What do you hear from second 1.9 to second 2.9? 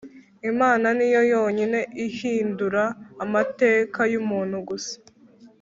ihindura